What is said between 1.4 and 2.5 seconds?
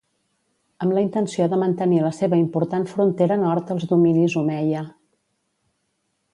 de mantenir la seva